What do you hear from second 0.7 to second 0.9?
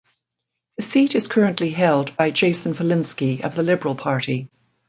The